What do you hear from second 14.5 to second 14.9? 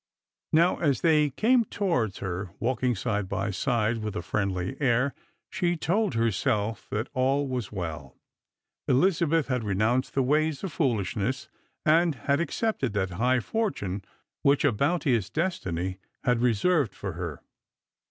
a